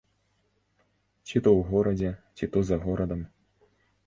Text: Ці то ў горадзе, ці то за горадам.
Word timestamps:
Ці 1.25 1.35
то 1.47 1.53
ў 1.59 1.67
горадзе, 1.69 2.11
ці 2.35 2.45
то 2.57 2.65
за 2.71 2.77
горадам. 2.89 3.21